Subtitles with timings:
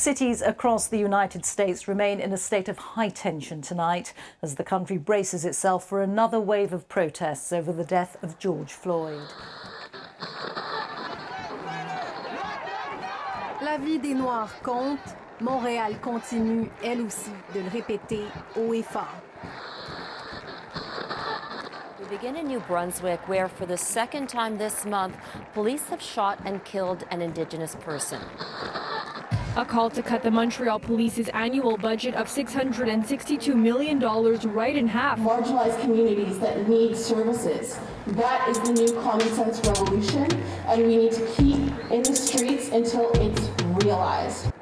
[0.00, 4.64] Cities across the United States remain in a state of high tension tonight as the
[4.64, 9.20] country braces itself for another wave of protests over the death of George Floyd.
[13.60, 15.00] La vie des Noirs compte.
[15.38, 18.24] Montréal continue, elle aussi, de le répéter
[18.56, 19.20] haut et fort.
[22.00, 25.14] We begin in New Brunswick, where for the second time this month,
[25.52, 28.20] police have shot and killed an Indigenous person.
[29.56, 35.18] A call to cut the Montreal Police's annual budget of $662 million right in half.
[35.18, 37.76] Marginalized communities that need services.
[38.06, 40.30] That is the new common sense revolution,
[40.68, 41.56] and we need to keep
[41.90, 43.48] in the streets until it's
[43.84, 44.52] realized.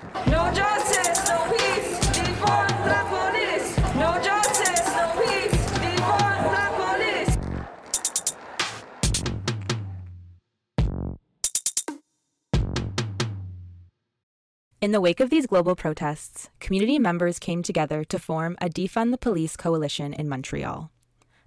[14.80, 19.10] In the wake of these global protests, community members came together to form a Defund
[19.10, 20.90] the Police coalition in Montreal.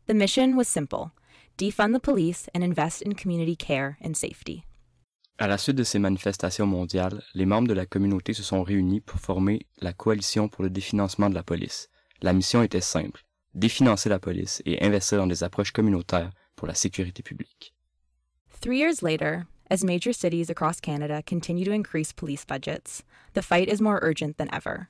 [0.08, 1.12] The mission was simple
[1.58, 4.66] defund the police and invest in community care and safety.
[5.38, 9.00] À la suite de ces manifestations mondiales, les membres de la communauté se sont réunis
[9.00, 11.88] pour former la Coalition pour le définancement de la police.
[12.22, 13.24] La mission était simple
[13.54, 17.74] définancer la police et investir dans des approches communautaires pour la sécurité publique.
[18.62, 23.70] Three years later, as major cities across Canada continue to increase police budgets, the fight
[23.70, 24.90] is more urgent than ever.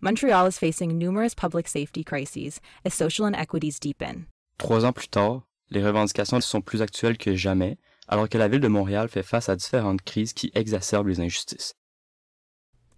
[0.00, 4.26] Montreal is facing numerous public safety crises as social inequities deepen.
[4.58, 7.76] Trois ans plus tard, les revendications sont plus actuelles que jamais,
[8.08, 11.74] alors que la ville de Montréal fait face à différentes crises qui exacerbent les injustices.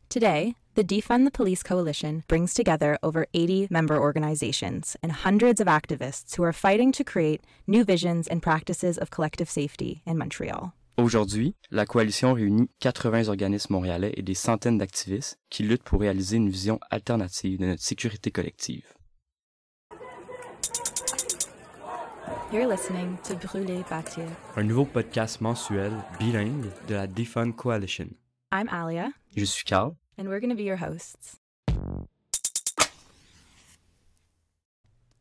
[0.09, 5.67] Today, the Defund the Police Coalition brings together over 80 member organizations and hundreds of
[5.67, 10.73] activists who are fighting to create new visions and practices of collective safety in Montreal.
[10.97, 16.37] Aujourd'hui, la coalition réunit 80 organismes montréalais et des centaines d'activistes qui luttent pour réaliser
[16.37, 18.87] une vision alternative de notre sécurité collective.
[22.53, 24.25] You're listening to Brûler Bâtir.
[24.55, 28.07] Un nouveau podcast mensuel bilingue de la Defund Coalition.
[28.53, 29.97] I'm Alia, Je suis Carl.
[30.17, 31.41] and we're going to be your hosts.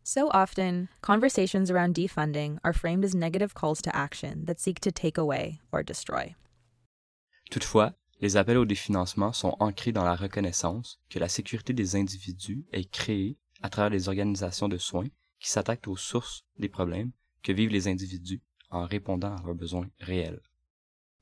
[0.04, 4.92] So often, conversations around defunding are framed as negative calls to action that seek to
[4.92, 6.36] take away or destroy.
[7.50, 12.66] Toutefois, les appels au définancement sont ancrés dans la reconnaissance que la sécurité des individus
[12.74, 15.08] est créée à travers les organisations de soins
[15.40, 18.42] qui s'attaquent aux sources des problèmes que vivent les individus
[18.72, 20.42] en répondant à leurs besoins réels.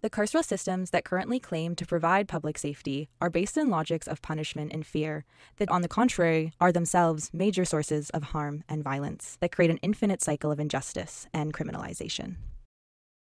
[0.03, 4.19] The carceral systems that currently claim to provide public safety are based in logics of
[4.23, 5.25] punishment and fear
[5.57, 9.78] that, on the contrary, are themselves major sources of harm and violence that create an
[9.84, 12.38] infinite cycle of injustice and criminalization.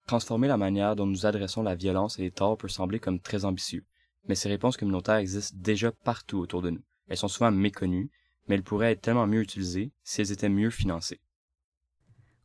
[0.08, 3.44] Transformer la manière dont nous adressons la violence et les torts peut sembler comme très
[3.44, 3.84] ambitieux,
[4.26, 6.82] mais ces réponses communautaires existent déjà partout autour de nous.
[7.08, 8.10] Elles sont souvent méconnues,
[8.48, 11.20] mais elles pourraient être tellement mieux utilisées si elles étaient mieux financées.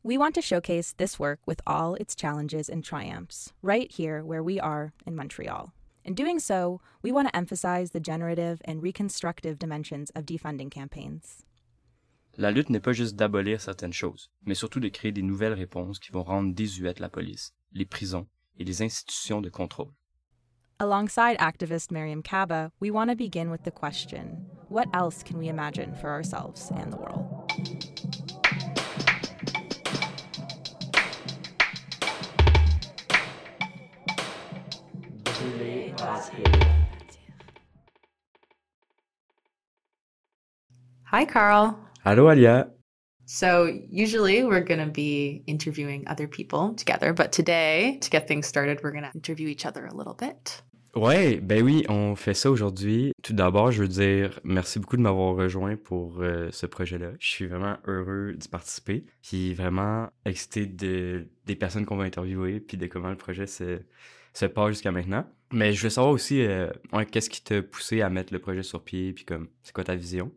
[0.06, 4.40] We want to showcase this work with all its challenges and triumphs, right here where
[4.40, 5.72] we are in Montreal.
[6.04, 11.42] In doing so, we want to emphasize the generative and reconstructive dimensions of defunding campaigns.
[12.38, 15.98] La lutte n'est pas juste d'abolir certaines choses, mais surtout de créer des nouvelles réponses
[15.98, 18.28] qui vont rendre désuètes la police, les prisons
[18.60, 19.90] et les institutions de contrôle.
[20.78, 25.48] Alongside activist Mariame Kaba, we want to begin with the question what else can we
[25.48, 28.15] imagine for ourselves and the world?
[41.12, 41.78] Hi, Carl.
[42.04, 42.68] Allô, Alia?
[43.26, 48.46] So, usually we're going to be interviewing other people together, but today, to get things
[48.46, 50.62] started, we're going to interview each other a little bit.
[50.96, 53.12] Ouais, ben oui, on fait ça aujourd'hui.
[53.22, 57.10] Tout d'abord, je veux dire merci beaucoup de m'avoir rejoint pour euh, ce projet-là.
[57.18, 62.60] Je suis vraiment heureux d'y participer, puis vraiment excité de, des personnes qu'on va interviewer,
[62.60, 63.80] puis de comment le projet se,
[64.38, 65.24] se passe jusqu'à maintenant.
[65.52, 66.68] Mais je veux savoir aussi, euh,
[67.10, 69.94] qu'est-ce qui t'a poussé à mettre le projet sur pied, puis comme, c'est quoi ta
[69.94, 70.32] vision?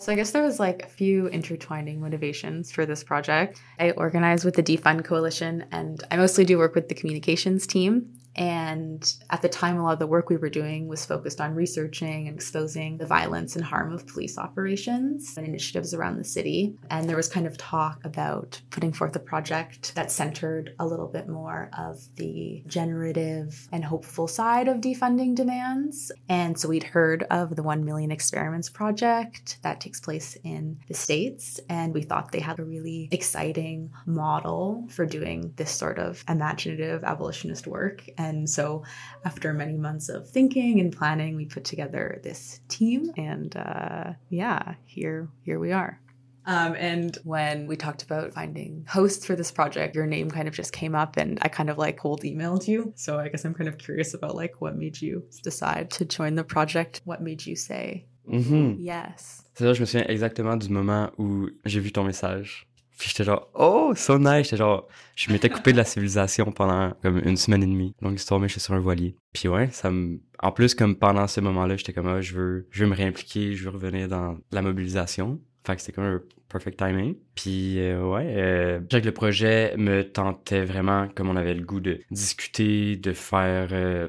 [0.00, 3.60] So, I guess there was like a few intertwining motivations for this project.
[3.78, 8.06] I organize with the Defund Coalition, and I mostly do work with the communications team.
[8.34, 11.54] And at the time, a lot of the work we were doing was focused on
[11.54, 16.76] researching and exposing the violence and harm of police operations and initiatives around the city.
[16.90, 21.08] And there was kind of talk about putting forth a project that centered a little
[21.08, 26.10] bit more of the generative and hopeful side of defunding demands.
[26.28, 30.94] And so we'd heard of the 1 Million Experiments Project that takes place in the
[30.94, 31.60] States.
[31.68, 37.04] And we thought they had a really exciting model for doing this sort of imaginative
[37.04, 38.82] abolitionist work And so,
[39.24, 44.74] after many months of thinking and planning, we put together this team, and uh, yeah,
[44.84, 46.00] here here we are.
[46.44, 50.54] Um, and when we talked about finding hosts for this project, your name kind of
[50.54, 52.92] just came up, and I kind of like cold emailed you.
[52.96, 56.34] So I guess I'm kind of curious about like what made you decide to join
[56.34, 57.00] the project.
[57.04, 58.76] What made you say Mm -hmm.
[58.78, 59.42] yes?
[59.54, 62.66] C'est ça, je me souviens exactement du moment où j'ai vu ton message.
[62.98, 64.44] Puis j'étais genre, oh, so nice.
[64.44, 64.86] J'étais genre,
[65.16, 67.94] je m'étais coupé de la civilisation pendant comme une semaine et demie.
[68.00, 69.16] Longue histoire, mais j'étais sur un voilier.
[69.32, 70.20] Puis ouais, ça me.
[70.40, 73.54] En plus, comme pendant ce moment-là, j'étais comme, ah, je veux, je veux me réimpliquer,
[73.54, 75.40] je veux revenir dans la mobilisation.
[75.64, 77.16] Fait que c'était comme un perfect timing.
[77.34, 81.80] Puis euh, ouais, euh, que le projet me tentait vraiment, comme on avait le goût
[81.80, 83.68] de discuter, de faire.
[83.72, 84.08] euh,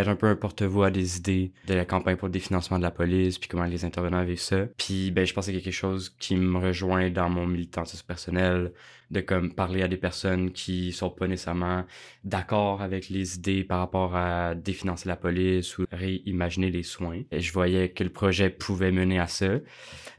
[0.00, 2.90] être un peu un porte-voix des idées de la campagne pour le définancement de la
[2.90, 4.66] police, puis comment les intervenants vivent ça.
[4.76, 8.72] Puis ben je pense que quelque chose qui me rejoint dans mon militantisme personnel,
[9.12, 11.84] de comme parler à des personnes qui sont pas nécessairement
[12.24, 17.20] d'accord avec les idées par rapport à définancer la police ou réimaginer les soins.
[17.30, 19.50] Et je voyais que le projet pouvait mener à ça.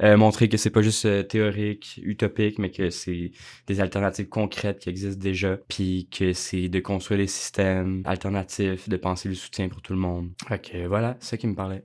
[0.01, 3.31] Euh, montrer que c'est pas juste euh, théorique, utopique, mais que c'est
[3.67, 8.97] des alternatives concrètes qui existent déjà, puis que c'est de construire des systèmes alternatifs, de
[8.97, 10.29] penser le soutien pour tout le monde.
[10.47, 11.83] Fait que voilà, c'est qui me parlait.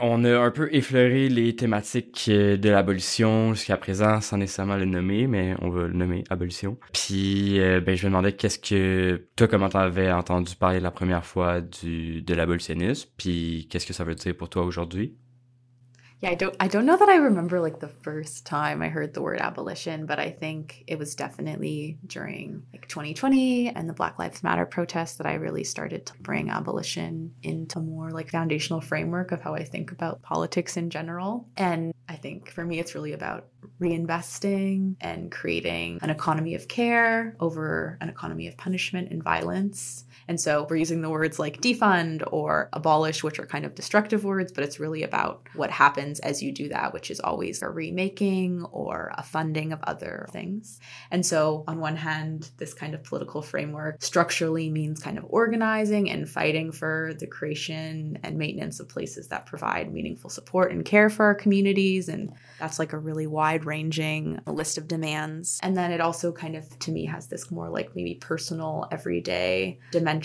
[0.00, 4.84] On a un peu effleuré les thématiques euh, de l'abolition jusqu'à présent, sans nécessairement le
[4.84, 6.78] nommer, mais on va le nommer abolition.
[6.92, 11.24] Puis, euh, ben, je me demandais qu'est-ce que toi, comment t'avais entendu parler la première
[11.24, 15.16] fois du de l'abolitionnisme, puis qu'est-ce que ça veut dire pour toi aujourd'hui?
[16.20, 19.14] Yeah, I don't I don't know that I remember like the first time I heard
[19.14, 24.18] the word abolition, but I think it was definitely during like 2020 and the Black
[24.18, 29.30] Lives Matter protests that I really started to bring abolition into more like foundational framework
[29.30, 31.46] of how I think about politics in general.
[31.56, 33.46] And I think for me it's really about
[33.80, 40.04] reinvesting and creating an economy of care over an economy of punishment and violence.
[40.28, 44.24] And so we're using the words like defund or abolish, which are kind of destructive
[44.24, 47.68] words, but it's really about what happens as you do that, which is always a
[47.70, 50.80] remaking or a funding of other things.
[51.10, 56.10] And so, on one hand, this kind of political framework structurally means kind of organizing
[56.10, 61.08] and fighting for the creation and maintenance of places that provide meaningful support and care
[61.08, 62.08] for our communities.
[62.10, 65.58] And that's like a really wide ranging list of demands.
[65.62, 69.78] And then it also kind of, to me, has this more like maybe personal, everyday
[69.90, 70.17] dimension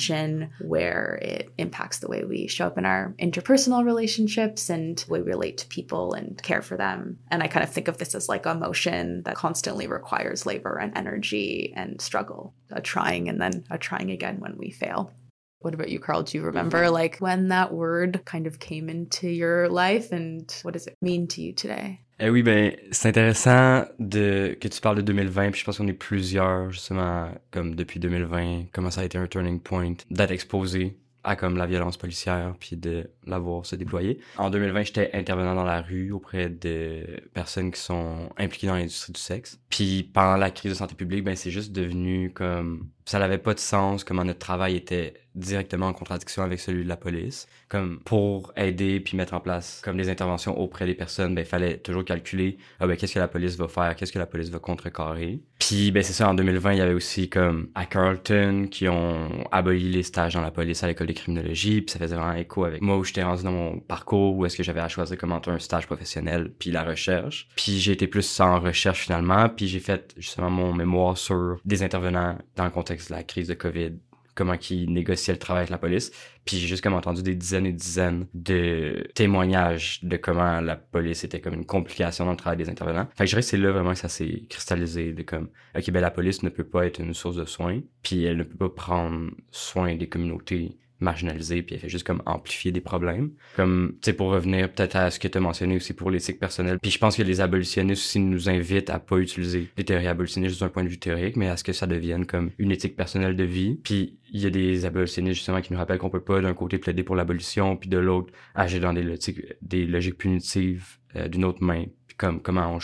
[0.62, 5.58] where it impacts the way we show up in our interpersonal relationships and we relate
[5.60, 7.20] to people and care for them.
[7.30, 10.78] And I kind of think of this as like a motion that constantly requires labor
[10.78, 15.12] and energy and struggle, a trying and then a trying again when we fail.
[15.60, 16.24] What about you, Karl?
[16.24, 16.94] Do you remember mm-hmm.
[16.94, 21.28] like when that word kind of came into your life and what does it mean
[21.30, 22.02] to you today?
[22.20, 25.88] Eh oui, ben, c'est intéressant de, que tu parles de 2020, puis je pense qu'on
[25.88, 30.98] est plusieurs, justement, comme depuis 2020, comment ça a été un turning point, d'être exposé
[31.24, 34.20] à comme la violence policière, puis de la voir se déployer.
[34.38, 39.14] En 2020, j'étais intervenant dans la rue auprès de personnes qui sont impliquées dans l'industrie
[39.14, 39.60] du sexe.
[39.70, 43.54] Puis pendant la crise de santé publique, ben c'est juste devenu comme ça n'avait pas
[43.54, 47.48] de sens comment notre travail était directement en contradiction avec celui de la police.
[47.70, 51.48] Comme pour aider puis mettre en place comme des interventions auprès des personnes, ben il
[51.48, 54.50] fallait toujours calculer ah ben qu'est-ce que la police va faire, qu'est-ce que la police
[54.50, 55.40] va contrecarrer.
[55.60, 59.30] Puis ben c'est ça en 2020, il y avait aussi comme à Carleton qui ont
[59.52, 62.66] aboli les stages dans la police à l'école de criminologie, puis ça faisait vraiment écho
[62.66, 65.42] avec moi où j'étais rendu dans mon parcours où est-ce que j'avais à choisir comment
[65.48, 67.48] un stage professionnel puis la recherche.
[67.56, 71.84] Puis j'ai été plus en recherche finalement, puis j'ai fait justement mon mémoire sur des
[71.84, 73.94] intervenants dans le contexte de la crise de Covid
[74.36, 76.12] comment qu'ils négociaient le travail avec la police.
[76.46, 81.24] Puis j'ai juste comme entendu des dizaines et dizaines de témoignages de comment la police
[81.24, 83.08] était comme une complication dans le travail des intervenants.
[83.16, 85.92] Fait que je dirais que c'est là vraiment que ça s'est cristallisé de comme, ok,
[85.92, 88.58] ben la police ne peut pas être une source de soins, puis elle ne peut
[88.58, 93.32] pas prendre soin des communautés marginalisées, puis elle fait juste comme amplifier des problèmes.
[93.56, 96.40] Comme, tu sais, pour revenir peut-être à ce que tu as mentionné aussi pour l'éthique
[96.40, 96.80] personnelle.
[96.82, 100.60] Puis je pense que les abolitionnistes aussi nous invitent à pas utiliser les théories abolitionnistes
[100.60, 103.36] d'un point de vue théorique, mais à ce que ça devienne comme une éthique personnelle
[103.36, 103.80] de vie.
[103.84, 106.78] Puis il y a des abolitionnistes justement qui nous rappellent qu'on peut pas d'un côté
[106.78, 111.86] plaider pour l'abolition, puis de l'autre agir dans des, logiques- punitives euh, d'une autre main.
[112.08, 112.80] Puis comme comment on,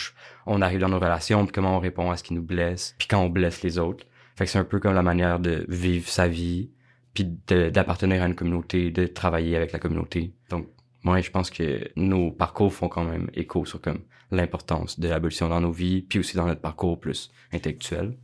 [0.46, 3.08] on arrive dans nos relations, puis comment on répond à ce qui nous blesse, puis
[3.08, 4.06] quand on blesse les autres.
[4.36, 6.70] Fait que c'est un peu comme la manière de vivre sa vie,
[7.14, 10.32] puis d'appartenir à une communauté, de travailler avec la communauté.
[10.48, 10.68] Donc,
[11.02, 14.00] moi, je pense que nos parcours font quand même écho sur comme
[14.30, 18.16] l'importance de l'abolition dans nos vies, puis aussi dans notre parcours plus intellectuel.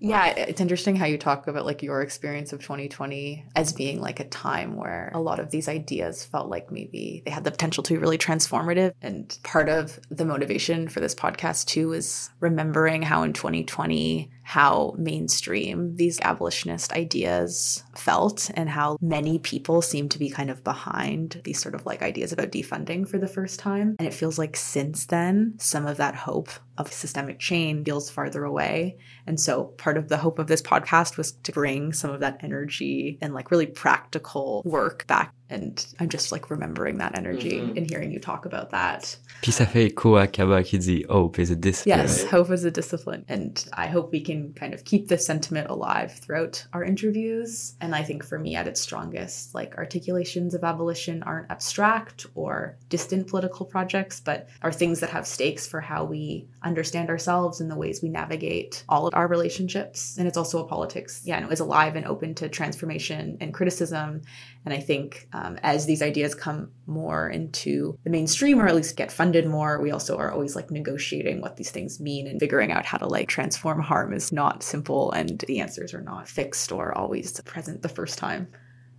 [0.00, 4.20] Yeah, it's interesting how you talk about like your experience of 2020 as being like
[4.20, 7.82] a time where a lot of these ideas felt like maybe they had the potential
[7.82, 8.92] to be really transformative.
[9.02, 14.94] And part of the motivation for this podcast too is remembering how in 2020 how
[14.96, 21.38] mainstream these abolitionist ideas felt and how many people seem to be kind of behind
[21.44, 23.94] these sort of like ideas about defunding for the first time.
[23.98, 28.42] And it feels like since then, some of that hope of systemic change feels farther
[28.44, 28.96] away.
[29.26, 32.42] And so part of the hope of this podcast was to bring some of that
[32.42, 35.34] energy and like really practical work back.
[35.50, 37.76] And I'm just like remembering that energy Mhm.
[37.76, 39.16] and hearing you talk about that.
[39.42, 40.78] Puis ça fait écho à Kaba qui
[41.08, 41.98] Hope is a discipline.
[41.98, 43.24] Yes, hope is a discipline.
[43.28, 47.74] And I hope we can kind of keep this sentiment alive throughout our interviews.
[47.80, 52.76] And I think for me, at its strongest, like articulations of abolition aren't abstract or
[52.88, 57.70] distant political projects, but are things that have stakes for how we understand ourselves and
[57.70, 60.16] the ways we navigate all of our relationships.
[60.18, 64.22] And it's also a politics, yeah, no, is alive and open to transformation and criticism.
[64.64, 68.96] And I think um, as these ideas come more into the mainstream or at least
[68.96, 72.72] get funded more, we also are always like negotiating what these things mean and figuring
[72.72, 76.72] out how to like transform harm is not simple and the answers are not fixed
[76.72, 78.48] or always present the first time.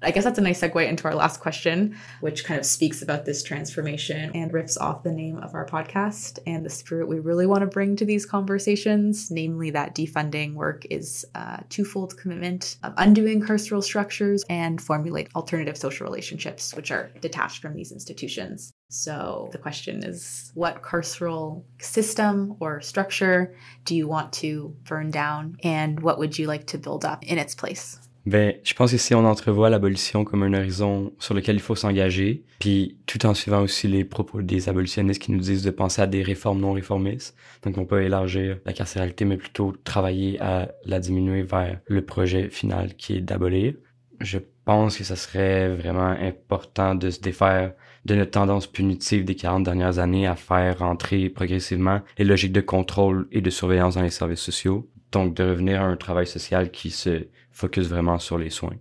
[0.02, 3.26] I guess that's a nice segue into our last question, which kind of speaks about
[3.26, 7.46] this transformation and riffs off the name of our podcast and the spirit we really
[7.46, 12.94] want to bring to these conversations, namely that defunding work is a twofold commitment of
[12.98, 18.72] undoing carceral structures and formulate alternative social relationships, which are detached from these institutions.
[18.90, 23.54] So the question is what carceral system or structure
[23.84, 27.38] do you want to burn down and what would you like to build up in
[27.38, 28.00] its place?
[28.26, 31.76] Ben, je pense que si on entrevoit l'abolition comme un horizon sur lequel il faut
[31.76, 36.02] s'engager, puis tout en suivant aussi les propos des abolitionnistes qui nous disent de penser
[36.02, 40.70] à des réformes non réformistes, donc on peut élargir la carcéralité, mais plutôt travailler à
[40.86, 43.74] la diminuer vers le projet final qui est d'abolir.
[44.20, 47.74] Je pense que ça serait vraiment important de se défaire
[48.06, 52.62] de notre tendance punitive des 40 dernières années à faire entrer progressivement les logiques de
[52.62, 54.90] contrôle et de surveillance dans les services sociaux.
[55.12, 57.28] Donc, de revenir à un travail social qui se
[57.60, 58.80] focus vraiment sur les soins.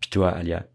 [0.00, 0.66] Puis toi, Alia?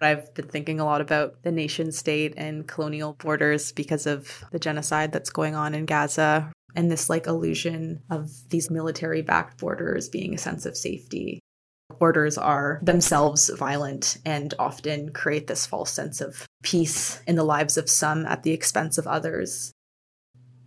[0.00, 4.58] I've been thinking a lot about the nation state and colonial borders because of the
[4.58, 10.08] genocide that's going on in Gaza and this like illusion of these military backed borders
[10.08, 11.40] being a sense of safety.
[11.98, 17.76] Borders are themselves violent and often create this false sense of peace in the lives
[17.76, 19.72] of some at the expense of others.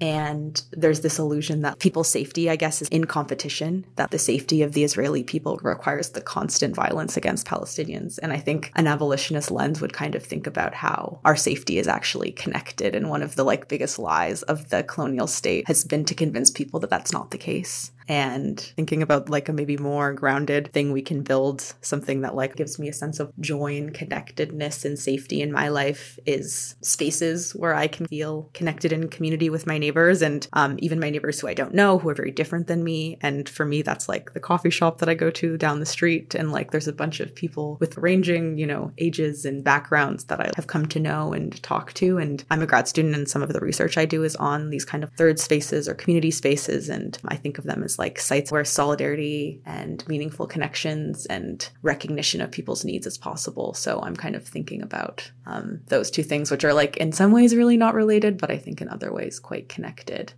[0.02, 4.62] And there's this illusion that people's safety, I guess, is in competition, that the safety
[4.62, 8.20] of the Israeli people requires the constant violence against Palestinians.
[8.22, 11.88] And I think an abolitionist lens would kind of think about how our safety is
[11.88, 12.96] actually connected.
[12.96, 16.52] And one of the like biggest lies of the colonial state has been to convince
[16.52, 20.92] people that that's not the case and thinking about like a maybe more grounded thing
[20.92, 24.98] we can build something that like gives me a sense of joy and connectedness and
[25.00, 29.78] safety in my life is spaces where i can feel connected in community with my
[29.78, 32.84] neighbors and um, even my neighbors who i don't know who are very different than
[32.84, 33.18] me.
[33.22, 36.36] And for me that's like the coffee shop that i go to down the street.
[36.36, 40.40] And like there's a bunch of people with ranging you know ages and backgrounds that
[40.40, 42.18] i have come to know and talk to.
[42.18, 44.86] And i'm a grad student and some of the research i do is on these
[44.86, 46.90] kind of third spaces or community spaces.
[46.90, 52.42] And i think of them as like sites where solidarity and meaningful connections and recognition
[52.42, 53.74] of people's needs is possible.
[53.74, 57.32] So I'm kind of thinking about um, those two things, which are like in some
[57.32, 60.34] ways really not related, but I think in other ways quite connected.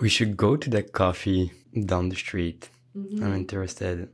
[0.00, 1.52] We should go to that coffee
[1.84, 2.68] down the street.
[2.94, 4.08] I'm interested.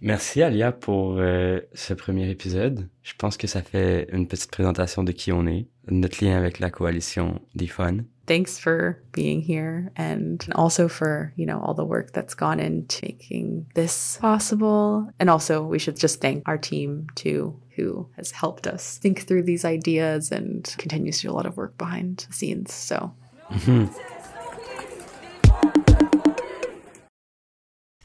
[0.00, 2.88] Merci Alia pour euh, ce premier épisode.
[3.02, 6.58] Je pense que ça fait une petite présentation de qui on est, notre lien avec
[6.58, 8.04] la coalition Defund.
[8.26, 13.06] Thanks for being here and also for, you know, all the work that's gone into
[13.06, 15.08] making this possible.
[15.20, 19.44] And also we should just thank our team too, who has helped us think through
[19.44, 22.72] these ideas and continues to do a lot of work behind the scenes.
[22.72, 23.14] So
[23.50, 23.86] mm-hmm.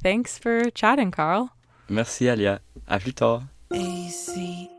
[0.04, 1.52] Thanks for chatting, Karl.
[1.90, 2.62] Merci Alia.
[2.88, 3.44] À plus tard.
[3.72, 4.70] A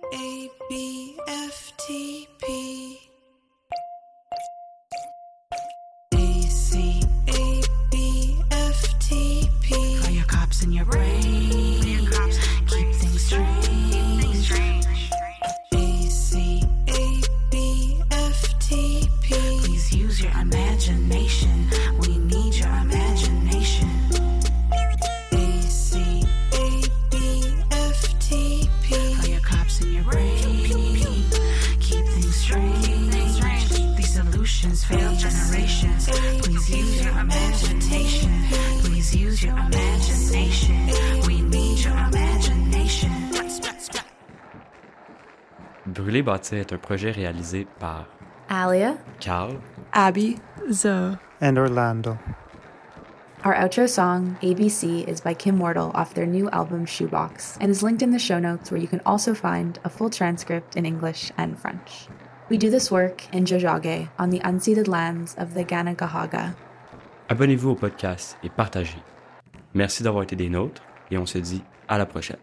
[46.13, 48.05] Brûler bâtir est un projet réalisé par
[48.51, 49.55] Alia, Carl,
[49.95, 50.37] Abby,
[50.71, 52.19] Zoe, and Orlando.
[53.47, 57.83] Our outro song, ABC, is by Kim Wardle off their new album Shoebox and is
[57.83, 61.33] linked in the show notes where you can also find a full transcript in English
[61.39, 62.09] and French.
[62.51, 66.55] We do this work in Jojage on the unceded lands of the Ganagahaga.
[67.31, 69.03] Abonnez-vous au podcast et partagez.
[69.73, 72.37] Merci d'avoir été des nôtres et on se dit à la prochaine.